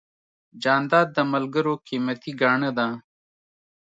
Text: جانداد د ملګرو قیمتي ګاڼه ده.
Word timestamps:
جانداد 0.63 1.07
د 1.17 1.19
ملګرو 1.33 1.73
قیمتي 1.87 2.31
ګاڼه 2.41 2.71
ده. 2.77 2.87